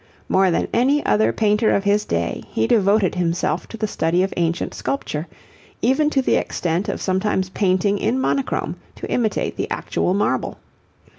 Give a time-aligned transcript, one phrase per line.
[0.27, 4.33] More than any other painter of his day, he devoted himself to the study of
[4.35, 5.27] ancient sculpture,
[5.79, 10.57] even to the extent of sometimes painting in monochrome to imitate the actual marble.